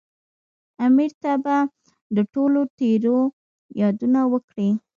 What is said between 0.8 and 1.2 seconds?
امیر